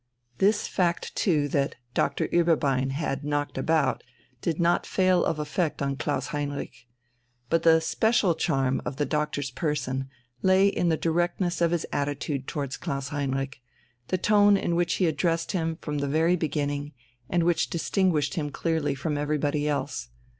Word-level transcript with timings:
This 0.39 0.67
fact 0.67 1.15
too, 1.15 1.47
that 1.49 1.75
Doctor 1.93 2.27
Ueberbein 2.31 2.89
had 2.89 3.23
"knocked 3.23 3.55
about," 3.55 4.03
did 4.41 4.59
not 4.59 4.87
fail 4.87 5.23
of 5.23 5.37
effect 5.37 5.79
on 5.79 5.95
Klaus 5.95 6.29
Heinrich. 6.33 6.87
But 7.51 7.61
the 7.61 7.75
especial 7.75 8.33
charm 8.33 8.81
of 8.83 8.95
the 8.95 9.05
doctor's 9.05 9.51
person 9.51 10.09
lay 10.41 10.67
in 10.69 10.89
the 10.89 10.97
directness 10.97 11.61
of 11.61 11.69
his 11.69 11.85
attitude 11.93 12.47
towards 12.47 12.77
Klaus 12.77 13.09
Heinrich, 13.09 13.61
the 14.07 14.17
tone 14.17 14.57
in 14.57 14.75
which 14.75 14.95
he 14.95 15.05
addressed 15.05 15.51
him 15.51 15.75
from 15.81 15.99
the 15.99 16.07
very 16.07 16.35
beginning, 16.35 16.93
and 17.29 17.43
which 17.43 17.69
distinguished 17.69 18.33
him 18.33 18.49
clearly 18.49 18.95
from 18.95 19.19
everybody 19.19 19.67
else. 19.69 20.09